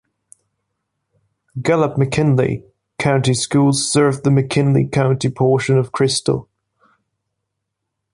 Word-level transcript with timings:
Gallup-McKinley 1.61 2.65
County 2.97 3.35
Schools 3.35 3.87
serve 3.87 4.23
the 4.23 4.31
McKinley 4.31 4.87
County 4.87 5.29
portion 5.29 5.77
of 5.77 5.91
Crystal. 5.91 6.49